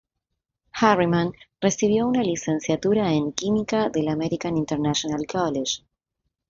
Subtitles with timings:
[0.71, 5.83] Harriman recibió una licenciatura en química del American International College.